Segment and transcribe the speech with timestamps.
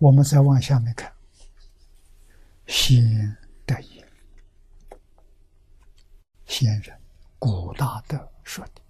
[0.00, 1.12] 我们再往下面看，
[2.66, 4.04] 先得意，
[6.44, 7.00] 先人
[7.38, 8.82] 古大德说的：“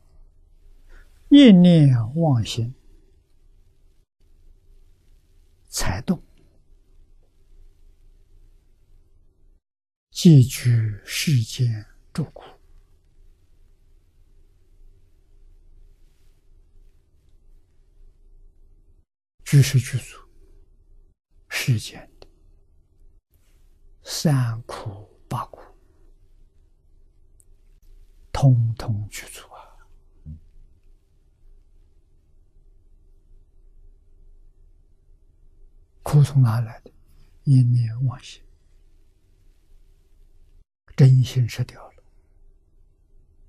[1.29, 2.75] 一念妄心，
[5.69, 6.23] 才动，
[10.11, 12.45] 即居世间诸苦。”
[19.45, 20.17] 居是居住
[21.65, 22.27] 世间的
[24.03, 25.61] 三苦八苦，
[28.33, 29.63] 通通去除啊！
[36.03, 36.91] 苦从哪来的？
[37.45, 38.43] 一念妄心，
[40.97, 42.03] 真心失掉了，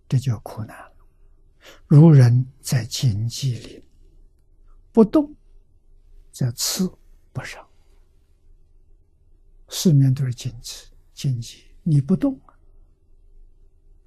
[0.08, 0.98] 这叫苦难了。
[1.88, 3.84] 如人在荆棘里
[4.92, 5.36] 不动。
[6.32, 6.88] 在刺
[7.32, 7.68] 不上，
[9.76, 10.86] 四面都是荆棘，
[11.16, 12.40] 荆棘你不动，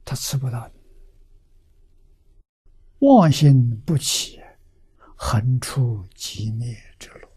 [0.04, 0.80] 它刺不到你。
[3.00, 4.40] 妄心不起，
[5.16, 7.28] 横出极灭之路。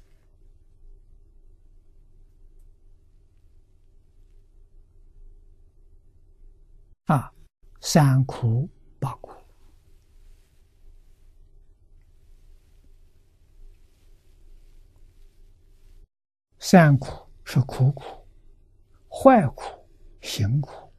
[7.05, 7.33] 啊，
[7.81, 8.69] 三苦
[8.99, 9.33] 八苦。
[16.59, 18.18] 三苦是苦苦、
[19.21, 19.85] 坏苦、
[20.21, 20.89] 行苦。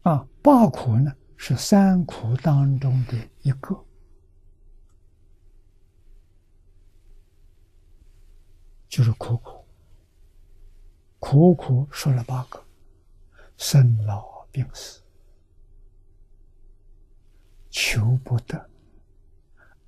[0.00, 3.84] 啊，八苦呢是三苦当中的一个，
[8.88, 9.62] 就是苦苦。
[11.18, 12.64] 苦苦说了八个：
[13.58, 15.02] 生老病死、
[17.68, 18.70] 求不得、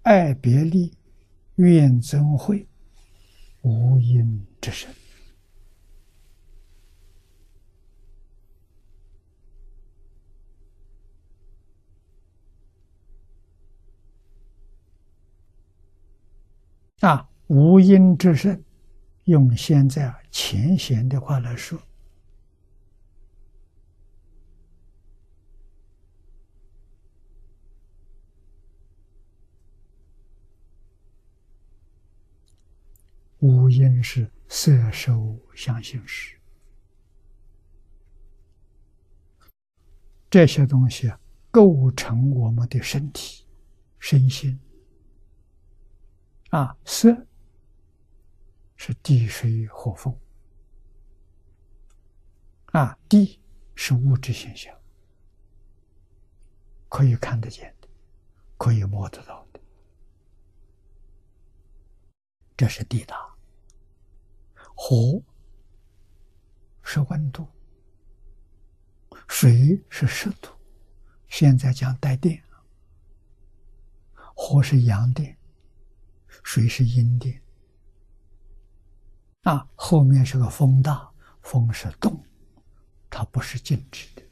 [0.03, 0.95] 爱别离、
[1.55, 2.69] 怨憎会。
[3.63, 4.95] 无因之身。
[17.01, 18.65] 啊，无因之身，
[19.25, 21.81] 用现在前贤的话来说，
[33.39, 36.37] 无因是色受相行识，
[40.29, 41.13] 这些东西，
[41.53, 43.47] 构成我们的身体、
[44.01, 44.59] 身心。
[46.51, 47.27] 啊，色
[48.77, 50.19] 是地水火风，
[52.73, 53.41] 啊，地
[53.75, 54.75] 是物质现象，
[56.89, 57.89] 可以看得见的，
[58.57, 59.61] 可以摸得到的。
[62.57, 63.17] 这是地大，
[64.75, 65.23] 火
[66.83, 67.47] 是温度，
[69.29, 70.51] 水是湿度。
[71.29, 72.43] 现在讲带电，
[74.35, 75.38] 火是阳电，
[76.43, 77.41] 水是阴的。
[79.43, 81.11] 啊，后面是个风大，
[81.43, 82.25] 风是动，
[83.09, 84.23] 它不是静止的。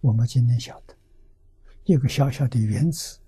[0.00, 0.94] 我们今天晓得，
[1.84, 3.18] 一个小小的原子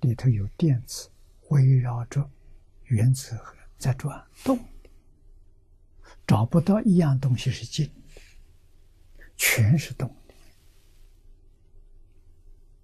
[0.00, 1.08] 里头有电子。
[1.48, 2.30] 围绕着
[2.84, 4.58] 原子核在转动，
[6.26, 10.34] 找不到一样东西是静的，全是动的。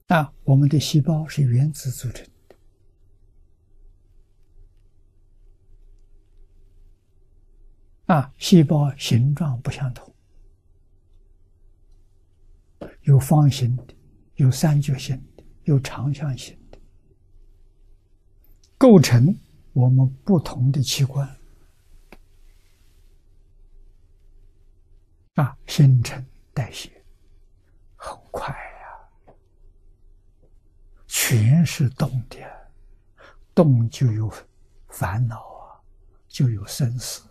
[0.06, 2.28] 那，我们的细胞是原子组成
[8.08, 10.14] 啊，细胞形状不相同，
[13.02, 13.94] 有方形的，
[14.36, 16.78] 有三角形的，有长方形的。
[18.78, 19.36] 构成
[19.74, 21.28] 我们不同的器官
[25.34, 26.90] 啊，新陈代谢
[27.94, 29.34] 很快呀，
[31.06, 32.38] 全是动的，
[33.54, 34.32] 动就有
[34.88, 35.76] 烦恼啊，
[36.26, 37.28] 就有生死，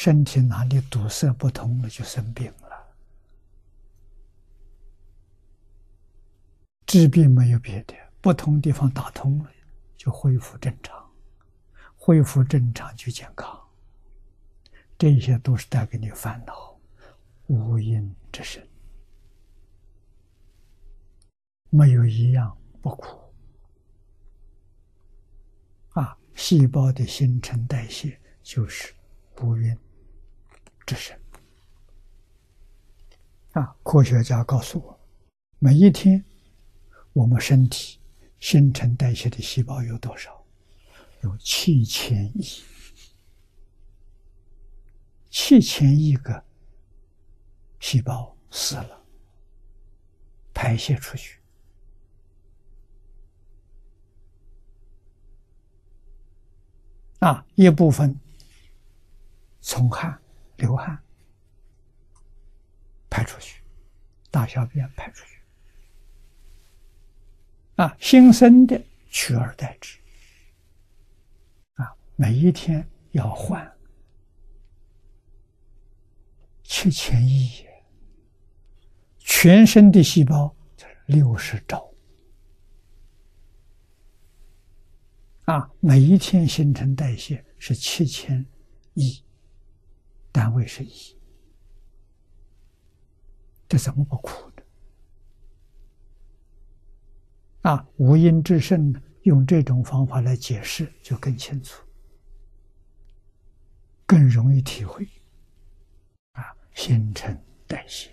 [0.00, 2.94] 身体哪里堵塞不通了，就生病了。
[6.86, 9.50] 治病没有别的，不同地方打通了。
[9.96, 11.04] 就恢复正常，
[11.96, 13.60] 恢复正常就健康。
[14.96, 16.78] 这些都是带给你烦恼，
[17.48, 18.64] 无因之身，
[21.70, 23.18] 没有一样不苦。
[25.94, 28.94] 啊，细胞的新陈代谢就是
[29.34, 29.76] 不孕
[30.88, 31.12] 这是。
[33.52, 34.98] 啊，科学家告诉我，
[35.58, 36.24] 每一天
[37.12, 38.00] 我们身体。
[38.40, 40.42] 新陈代谢的细胞有多少？
[41.22, 42.62] 有七千亿，
[45.28, 46.42] 七千亿个
[47.80, 49.04] 细胞死了，
[50.54, 51.40] 排泄出去，
[57.18, 58.16] 啊，一部分
[59.60, 60.16] 从汗、
[60.58, 60.96] 流汗
[63.08, 63.62] 排出去，
[64.30, 65.40] 大小便排出去，
[67.76, 69.98] 啊，新生的取而代之。
[71.74, 73.72] 啊每一天要换
[76.62, 77.64] 七千亿，
[79.18, 80.54] 全身的细胞
[81.06, 81.90] 六十兆
[85.44, 85.70] 啊！
[85.80, 88.44] 每一天新陈代谢是七千
[88.92, 89.24] 亿，
[90.38, 91.18] 单位是一，
[93.68, 94.62] 这怎么不苦的？
[97.62, 97.84] 啊！
[97.96, 98.94] 无因之圣
[99.24, 101.84] 用这种方法来解释就更清楚。
[104.06, 105.04] 更容易体会，
[106.34, 107.36] 啊，新陈
[107.66, 108.08] 代谢，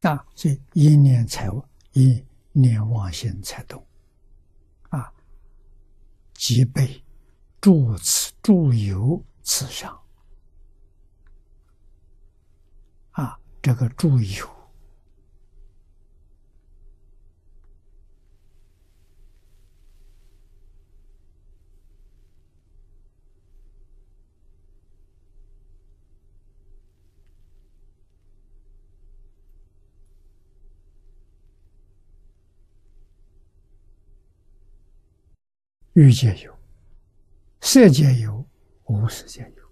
[0.00, 1.48] 啊，所以一念才
[1.92, 3.86] 一念妄心才动，
[6.46, 7.02] 即被
[7.58, 9.98] 诸此诸有此上，
[13.12, 14.53] 啊，这个诸有。
[35.94, 36.52] 欲界有，
[37.60, 38.44] 色界有，
[38.86, 39.64] 无色界有。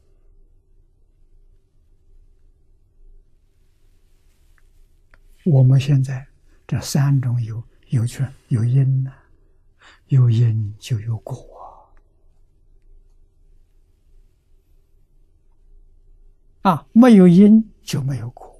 [5.53, 6.25] 我们现在
[6.65, 9.13] 这三种有，有权有因呢，
[10.07, 11.93] 有因就有果
[16.63, 18.52] 啊，没有因就没有果。